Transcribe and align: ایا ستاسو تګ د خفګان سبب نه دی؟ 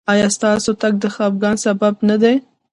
ایا 0.13 0.27
ستاسو 0.35 0.71
تګ 0.81 0.93
د 1.03 1.05
خفګان 1.15 1.55
سبب 1.65 1.93
نه 2.09 2.15
دی؟ 2.21 2.35